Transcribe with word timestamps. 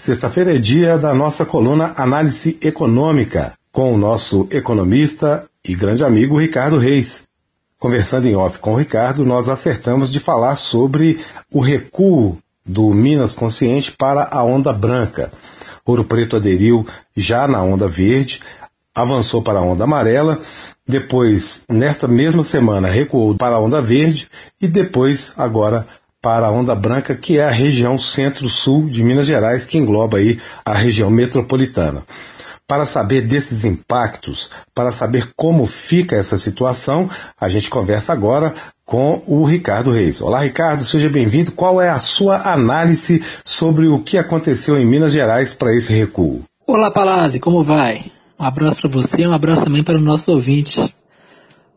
Sexta-feira 0.00 0.56
é 0.56 0.58
dia 0.58 0.96
da 0.96 1.12
nossa 1.12 1.44
coluna 1.44 1.92
Análise 1.94 2.56
Econômica, 2.62 3.52
com 3.70 3.92
o 3.92 3.98
nosso 3.98 4.48
economista 4.50 5.46
e 5.62 5.74
grande 5.74 6.02
amigo 6.02 6.40
Ricardo 6.40 6.78
Reis. 6.78 7.28
Conversando 7.78 8.26
em 8.26 8.34
off 8.34 8.60
com 8.60 8.72
o 8.72 8.76
Ricardo, 8.78 9.26
nós 9.26 9.46
acertamos 9.46 10.10
de 10.10 10.18
falar 10.18 10.54
sobre 10.54 11.20
o 11.52 11.60
recuo 11.60 12.38
do 12.64 12.94
Minas 12.94 13.34
Consciente 13.34 13.92
para 13.92 14.26
a 14.32 14.42
onda 14.42 14.72
branca. 14.72 15.30
Ouro 15.84 16.02
Preto 16.02 16.34
aderiu 16.34 16.86
já 17.14 17.46
na 17.46 17.62
onda 17.62 17.86
verde, 17.86 18.40
avançou 18.94 19.42
para 19.42 19.58
a 19.58 19.62
onda 19.62 19.84
amarela, 19.84 20.40
depois, 20.88 21.64
nesta 21.68 22.08
mesma 22.08 22.42
semana, 22.42 22.88
recuou 22.88 23.36
para 23.36 23.56
a 23.56 23.60
onda 23.60 23.82
verde 23.82 24.28
e 24.58 24.66
depois, 24.66 25.34
agora, 25.36 25.86
para 26.22 26.48
a 26.48 26.50
onda 26.50 26.74
branca, 26.74 27.14
que 27.14 27.38
é 27.38 27.44
a 27.44 27.50
região 27.50 27.96
centro-sul 27.96 28.90
de 28.90 29.02
Minas 29.02 29.26
Gerais, 29.26 29.64
que 29.64 29.78
engloba 29.78 30.18
aí 30.18 30.38
a 30.64 30.76
região 30.76 31.10
metropolitana. 31.10 32.02
Para 32.68 32.84
saber 32.84 33.22
desses 33.22 33.64
impactos, 33.64 34.50
para 34.74 34.92
saber 34.92 35.32
como 35.34 35.66
fica 35.66 36.14
essa 36.14 36.36
situação, 36.38 37.08
a 37.40 37.48
gente 37.48 37.70
conversa 37.70 38.12
agora 38.12 38.54
com 38.84 39.22
o 39.26 39.44
Ricardo 39.44 39.90
Reis. 39.90 40.20
Olá, 40.20 40.42
Ricardo, 40.42 40.84
seja 40.84 41.08
bem-vindo. 41.08 41.52
Qual 41.52 41.80
é 41.80 41.88
a 41.88 41.98
sua 41.98 42.52
análise 42.52 43.24
sobre 43.42 43.88
o 43.88 44.00
que 44.00 44.18
aconteceu 44.18 44.76
em 44.78 44.86
Minas 44.86 45.12
Gerais 45.12 45.54
para 45.54 45.74
esse 45.74 45.92
recuo? 45.92 46.42
Olá, 46.66 46.90
Palazzi, 46.90 47.40
como 47.40 47.62
vai? 47.62 48.12
Um 48.38 48.44
abraço 48.44 48.82
para 48.82 48.90
você 48.90 49.22
e 49.22 49.26
um 49.26 49.32
abraço 49.32 49.64
também 49.64 49.82
para 49.82 49.98
os 49.98 50.04
nossos 50.04 50.28
ouvintes. 50.28 50.94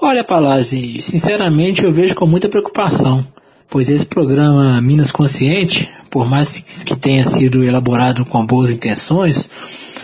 Olha, 0.00 0.22
Palazzi, 0.22 1.02
sinceramente 1.02 1.84
eu 1.84 1.90
vejo 1.90 2.14
com 2.14 2.26
muita 2.26 2.48
preocupação 2.48 3.26
pois 3.68 3.88
esse 3.88 4.06
programa 4.06 4.80
Minas 4.80 5.12
Consciente, 5.12 5.88
por 6.10 6.26
mais 6.26 6.58
que 6.58 6.96
tenha 6.96 7.24
sido 7.24 7.62
elaborado 7.62 8.24
com 8.24 8.44
boas 8.44 8.70
intenções, 8.70 9.50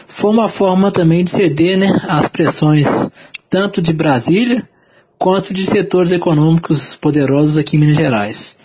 foi 0.06 0.30
uma 0.30 0.48
forma 0.48 0.90
também 0.90 1.24
de 1.24 1.30
ceder 1.30 1.78
né, 1.78 1.88
às 2.08 2.28
pressões 2.28 3.10
tanto 3.48 3.80
de 3.80 3.92
Brasília 3.92 4.68
quanto 5.18 5.54
de 5.54 5.64
setores 5.64 6.12
econômicos 6.12 6.94
poderosos 6.94 7.56
aqui 7.56 7.76
em 7.76 7.80
Minas 7.80 7.96
Gerais. 7.96 8.56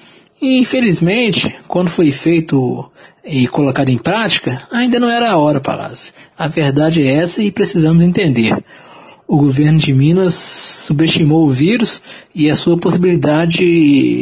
E, 0.42 0.60
infelizmente, 0.60 1.56
quando 1.68 1.90
foi 1.90 2.12
feito 2.12 2.90
e 3.24 3.48
colocado 3.48 3.90
em 3.90 3.98
prática, 3.98 4.64
ainda 4.72 5.00
não 5.00 5.10
era 5.10 5.32
a 5.32 5.38
hora, 5.38 5.60
Palácio. 5.60 6.14
A 6.38 6.48
verdade 6.48 7.04
é 7.04 7.16
essa 7.16 7.44
e 7.44 7.52
precisamos 7.52 8.04
entender 8.04 8.58
o 9.30 9.38
governo 9.38 9.78
de 9.78 9.94
Minas 9.94 10.34
subestimou 10.34 11.46
o 11.46 11.52
vírus 11.52 12.02
e 12.34 12.50
a 12.50 12.56
sua 12.56 12.76
possibilidade 12.76 13.60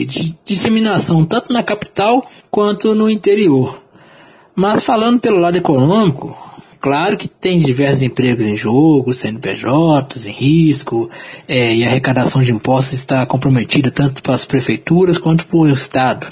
de 0.03 0.35
disseminação 0.43 1.23
tanto 1.23 1.53
na 1.53 1.63
capital 1.63 2.29
quanto 2.51 2.93
no 2.93 3.09
interior. 3.09 3.81
Mas 4.53 4.83
falando 4.83 5.21
pelo 5.21 5.39
lado 5.39 5.55
econômico, 5.55 6.37
claro 6.81 7.15
que 7.15 7.29
tem 7.29 7.57
diversos 7.57 8.03
empregos 8.03 8.45
em 8.45 8.53
jogo, 8.53 9.13
CNPJs 9.13 10.27
em 10.27 10.31
risco, 10.33 11.09
é, 11.47 11.73
e 11.73 11.85
a 11.85 11.87
arrecadação 11.87 12.41
de 12.41 12.51
impostos 12.51 12.95
está 12.95 13.25
comprometida 13.25 13.89
tanto 13.89 14.21
para 14.21 14.33
as 14.33 14.43
prefeituras 14.43 15.17
quanto 15.17 15.47
para 15.47 15.57
o 15.57 15.69
Estado. 15.69 16.27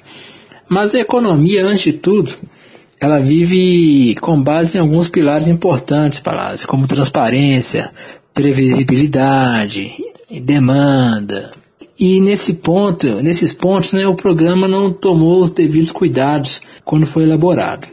Mas 0.68 0.94
a 0.94 1.00
economia, 1.00 1.66
antes 1.66 1.84
de 1.84 1.94
tudo, 1.94 2.34
ela 3.00 3.22
vive 3.22 4.16
com 4.16 4.42
base 4.42 4.78
em 4.78 4.82
alguns 4.82 5.08
pilares 5.08 5.48
importantes, 5.48 6.20
palavras, 6.20 6.66
como 6.66 6.88
transparência, 6.88 7.90
previsibilidade, 8.36 9.94
demanda. 10.44 11.52
E 11.98 12.20
nesse 12.20 12.56
ponto, 12.56 13.08
nesses 13.24 13.54
pontos, 13.54 13.94
né, 13.94 14.06
o 14.06 14.14
programa 14.14 14.68
não 14.68 14.92
tomou 14.92 15.42
os 15.42 15.52
devidos 15.52 15.90
cuidados 15.90 16.60
quando 16.84 17.08
foi 17.08 17.24
elaborado. 17.24 17.88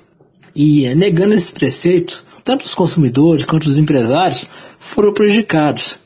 E 0.54 0.92
negando 0.96 1.34
esses 1.34 1.52
preceitos, 1.52 2.24
tanto 2.44 2.66
os 2.66 2.74
consumidores 2.74 3.44
quanto 3.44 3.66
os 3.66 3.78
empresários 3.78 4.48
foram 4.80 5.14
prejudicados. 5.14 6.00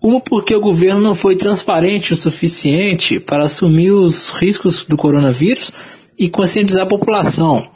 Uma 0.00 0.20
porque 0.20 0.54
o 0.54 0.60
governo 0.60 1.00
não 1.00 1.14
foi 1.14 1.34
transparente 1.34 2.12
o 2.12 2.16
suficiente 2.16 3.18
para 3.18 3.44
assumir 3.44 3.90
os 3.90 4.30
riscos 4.30 4.84
do 4.84 4.96
coronavírus 4.96 5.72
e 6.16 6.28
conscientizar 6.28 6.84
a 6.84 6.88
população. 6.88 7.66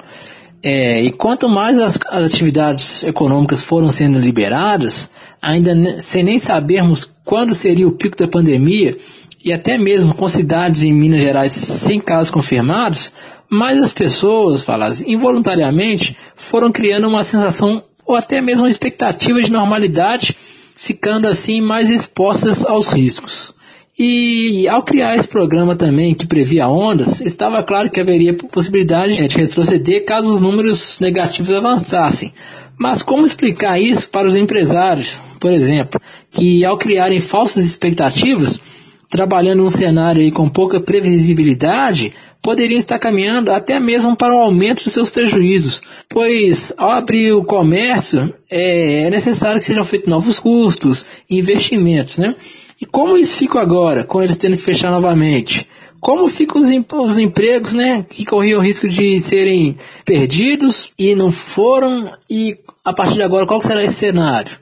É, 0.63 1.03
e 1.03 1.13
quanto 1.13 1.49
mais 1.49 1.79
as, 1.79 1.99
as 2.09 2.33
atividades 2.33 3.05
econômicas 3.05 3.63
foram 3.63 3.89
sendo 3.89 4.19
liberadas, 4.19 5.11
ainda 5.41 6.01
sem 6.03 6.25
nem 6.25 6.39
sabermos 6.39 7.09
quando 7.25 7.55
seria 7.55 7.87
o 7.87 7.93
pico 7.93 8.17
da 8.17 8.27
pandemia, 8.27 8.97
e 9.45 9.53
até 9.53 9.79
mesmo 9.79 10.15
com 10.15 10.29
cidades 10.29 10.83
em 10.83 10.93
Minas 10.93 11.23
Gerais 11.23 11.53
sem 11.53 12.01
casos 12.01 12.31
confirmados, 12.31 13.13
mais 13.49 13.81
as 13.81 13.93
pessoas, 13.93 14.63
falas, 14.63 15.03
involuntariamente, 15.03 16.17
foram 16.35 16.73
criando 16.73 17.07
uma 17.09 17.23
sensação 17.23 17.85
ou 18.05 18.17
até 18.17 18.41
mesmo 18.41 18.65
uma 18.65 18.71
expectativa 18.71 19.41
de 19.41 19.53
normalidade, 19.53 20.37
ficando 20.75 21.27
assim 21.27 21.61
mais 21.61 21.91
expostas 21.91 22.65
aos 22.65 22.89
riscos. 22.89 23.55
E 23.99 24.69
ao 24.69 24.83
criar 24.83 25.17
esse 25.17 25.27
programa 25.27 25.75
também 25.75 26.15
que 26.15 26.27
previa 26.27 26.69
ondas, 26.69 27.23
estava 27.23 27.63
claro 27.63 27.91
que 27.91 27.99
haveria 27.99 28.35
possibilidade 28.35 29.15
de 29.15 29.37
retroceder 29.39 30.05
caso 30.05 30.31
os 30.31 30.41
números 30.41 31.01
negativos 31.01 31.51
avançassem. 31.51 32.31
Mas 32.77 33.03
como 33.03 33.25
explicar 33.25 33.81
isso 33.81 34.11
para 34.11 34.29
os 34.29 34.37
empresários, 34.37 35.19
por 35.41 35.51
exemplo, 35.51 35.99
que 36.31 36.63
ao 36.63 36.77
criarem 36.77 37.21
falsas 37.21 37.65
expectativas, 37.65 38.61
trabalhando 39.09 39.63
num 39.63 39.71
cenário 39.71 40.21
aí 40.21 40.31
com 40.31 40.49
pouca 40.49 40.81
previsibilidade, 40.81 42.13
poderiam 42.43 42.79
estar 42.79 42.99
caminhando 42.99 43.51
até 43.51 43.81
mesmo 43.81 44.15
para 44.17 44.35
um 44.35 44.39
aumento 44.39 44.85
de 44.85 44.91
seus 44.91 45.11
prejuízos, 45.11 45.83
pois 46.09 46.73
ao 46.77 46.91
abrir 46.91 47.33
o 47.33 47.45
comércio 47.45 48.33
é, 48.51 49.07
é 49.07 49.11
necessário 49.11 49.59
que 49.59 49.67
sejam 49.67 49.85
feitos 49.85 50.09
novos 50.09 50.39
custos, 50.39 51.05
investimentos, 51.29 52.19
né? 52.19 52.35
E 52.81 52.85
como 52.85 53.17
isso 53.17 53.37
fica 53.37 53.61
agora, 53.61 54.05
com 54.05 54.23
eles 54.23 54.37
tendo 54.37 54.57
que 54.57 54.63
fechar 54.63 54.91
novamente? 54.91 55.67
Como 55.99 56.29
ficam 56.29 56.61
os, 56.61 56.69
os 56.71 57.19
empregos, 57.19 57.75
né, 57.75 58.05
que 58.09 58.25
corriam 58.25 58.61
o 58.61 58.63
risco 58.63 58.87
de 58.87 59.19
serem 59.19 59.77
perdidos 60.05 60.91
e 60.99 61.15
não 61.15 61.33
foram? 61.33 62.13
E 62.29 62.59
a 62.85 62.93
partir 62.93 63.15
de 63.15 63.23
agora, 63.23 63.47
qual 63.47 63.61
será 63.61 63.83
esse 63.83 63.97
cenário? 63.97 64.57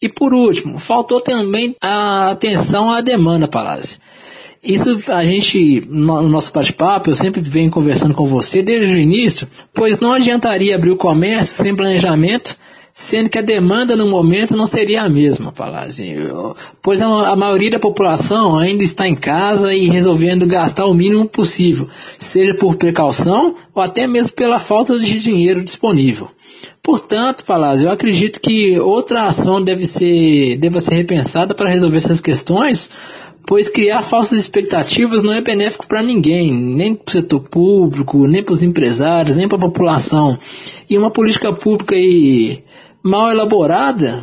E 0.00 0.08
por 0.08 0.34
último, 0.34 0.78
faltou 0.78 1.20
também 1.20 1.74
a 1.80 2.30
atenção 2.30 2.90
à 2.90 3.00
demanda, 3.00 3.48
Palácio. 3.48 3.98
Isso 4.62 5.00
a 5.12 5.24
gente, 5.24 5.80
no 5.88 6.28
nosso 6.28 6.52
bate-papo, 6.52 7.10
eu 7.10 7.14
sempre 7.14 7.40
venho 7.40 7.70
conversando 7.70 8.14
com 8.14 8.26
você 8.26 8.62
desde 8.62 8.94
o 8.94 8.98
início, 8.98 9.48
pois 9.72 10.00
não 10.00 10.12
adiantaria 10.12 10.74
abrir 10.74 10.90
o 10.90 10.96
comércio 10.96 11.62
sem 11.62 11.74
planejamento 11.74 12.56
sendo 12.98 13.28
que 13.28 13.38
a 13.38 13.42
demanda 13.42 13.94
no 13.94 14.08
momento 14.08 14.56
não 14.56 14.64
seria 14.64 15.02
a 15.02 15.08
mesma, 15.08 15.52
Palácio. 15.52 16.56
Pois 16.80 17.02
a, 17.02 17.36
maioria 17.36 17.72
da 17.72 17.78
população 17.78 18.58
ainda 18.58 18.82
está 18.82 19.06
em 19.06 19.14
casa 19.14 19.74
e 19.74 19.86
resolvendo 19.86 20.46
gastar 20.46 20.86
o 20.86 20.94
mínimo 20.94 21.28
possível, 21.28 21.90
seja 22.16 22.54
por 22.54 22.76
precaução 22.76 23.54
ou 23.74 23.82
até 23.82 24.06
mesmo 24.06 24.34
pela 24.34 24.58
falta 24.58 24.98
de 24.98 25.20
dinheiro 25.20 25.62
disponível. 25.62 26.30
Portanto, 26.82 27.44
Palácio, 27.44 27.86
eu 27.86 27.92
acredito 27.92 28.40
que 28.40 28.80
outra 28.80 29.24
ação 29.24 29.62
deve 29.62 29.86
ser, 29.86 30.56
deve 30.56 30.80
ser 30.80 30.94
repensada 30.94 31.54
para 31.54 31.68
resolver 31.68 31.98
essas 31.98 32.22
questões, 32.22 32.90
pois 33.46 33.68
criar 33.68 34.00
falsas 34.00 34.40
expectativas 34.40 35.22
não 35.22 35.34
é 35.34 35.42
benéfico 35.42 35.86
para 35.86 36.02
ninguém, 36.02 36.50
nem 36.50 36.94
para 36.94 37.10
o 37.10 37.12
setor 37.12 37.40
público, 37.40 38.26
nem 38.26 38.42
para 38.42 38.54
os 38.54 38.62
empresários, 38.62 39.36
nem 39.36 39.46
para 39.46 39.58
a 39.58 39.60
população. 39.60 40.38
E 40.88 40.96
uma 40.96 41.10
política 41.10 41.52
pública 41.52 41.94
e 41.94 42.64
mal 43.06 43.30
elaborada 43.30 44.22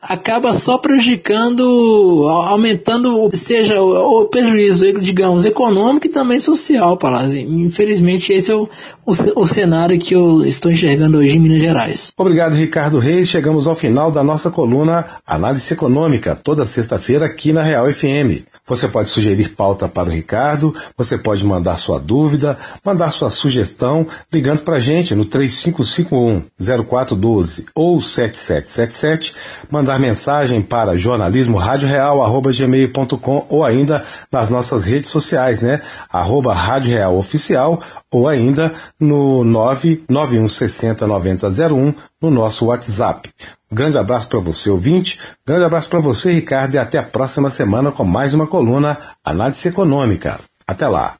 acaba 0.00 0.52
só 0.52 0.78
prejudicando, 0.78 2.26
aumentando, 2.28 3.30
seja 3.34 3.80
o, 3.80 4.26
prejuízo, 4.26 4.92
digamos, 5.00 5.44
econômico 5.44 6.06
e 6.06 6.10
também 6.10 6.38
social. 6.38 6.98
Infelizmente, 7.46 8.32
esse 8.32 8.50
é 8.50 8.54
o, 8.54 8.68
o, 9.04 9.12
o, 9.36 9.46
cenário 9.46 9.98
que 9.98 10.14
eu 10.14 10.44
estou 10.44 10.70
enxergando 10.70 11.18
hoje 11.18 11.36
em 11.36 11.40
Minas 11.40 11.60
Gerais. 11.60 12.12
Obrigado, 12.16 12.54
Ricardo 12.54 12.98
Reis. 12.98 13.28
Chegamos 13.28 13.66
ao 13.66 13.74
final 13.74 14.10
da 14.10 14.22
nossa 14.22 14.50
coluna 14.50 15.06
Análise 15.26 15.72
Econômica, 15.72 16.36
toda 16.36 16.64
sexta-feira 16.64 17.26
aqui 17.26 17.52
na 17.52 17.62
Real 17.62 17.90
FM. 17.92 18.50
Você 18.70 18.86
pode 18.86 19.08
sugerir 19.08 19.48
pauta 19.50 19.88
para 19.88 20.08
o 20.08 20.12
Ricardo, 20.12 20.72
você 20.96 21.18
pode 21.18 21.44
mandar 21.44 21.76
sua 21.76 21.98
dúvida, 21.98 22.56
mandar 22.84 23.10
sua 23.10 23.28
sugestão, 23.28 24.06
ligando 24.32 24.62
para 24.62 24.76
a 24.76 24.80
gente 24.80 25.12
no 25.12 25.26
3551-0412 25.26 27.64
ou 27.74 28.00
7777, 28.28 29.34
mandar 29.70 29.98
mensagem 29.98 30.62
para 30.62 30.96
jornalismoradioreal.gmail.com 30.96 33.46
ou 33.48 33.64
ainda 33.64 34.04
nas 34.30 34.50
nossas 34.50 34.84
redes 34.84 35.10
sociais, 35.10 35.62
né? 35.62 35.80
Arroba 36.10 36.54
Rádio 36.54 36.90
Real 36.90 37.16
Oficial 37.16 37.82
ou 38.10 38.28
ainda 38.28 38.72
no 38.98 39.44
991609001 39.44 41.94
no 42.20 42.30
nosso 42.30 42.66
WhatsApp. 42.66 43.30
Um 43.70 43.74
grande 43.74 43.96
abraço 43.96 44.28
para 44.28 44.40
você, 44.40 44.68
ouvinte. 44.68 45.18
Um 45.46 45.52
grande 45.52 45.64
abraço 45.64 45.88
para 45.88 46.00
você, 46.00 46.32
Ricardo, 46.32 46.74
e 46.74 46.78
até 46.78 46.98
a 46.98 47.04
próxima 47.04 47.48
semana 47.50 47.92
com 47.92 48.04
mais 48.04 48.34
uma 48.34 48.46
coluna 48.46 48.98
Análise 49.24 49.68
Econômica. 49.68 50.40
Até 50.66 50.86
lá. 50.88 51.19